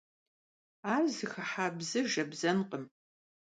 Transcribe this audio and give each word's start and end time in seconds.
Ар 0.93 1.05
зыхыхьа 1.15 1.67
псы 1.75 1.99
жэбзэнкъым. 2.11 2.83